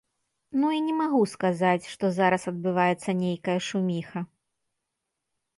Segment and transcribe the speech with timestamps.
[0.61, 4.19] Ну, і не магу сказаць, што зараз адбываецца нейкая шуміха.